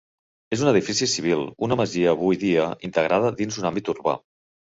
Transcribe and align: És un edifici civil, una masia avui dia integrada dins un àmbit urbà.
És 0.55 0.61
un 0.63 0.69
edifici 0.69 1.07
civil, 1.15 1.43
una 1.67 1.77
masia 1.81 2.09
avui 2.17 2.39
dia 2.45 2.65
integrada 2.91 3.31
dins 3.43 3.59
un 3.61 3.69
àmbit 3.71 3.93
urbà. 3.97 4.17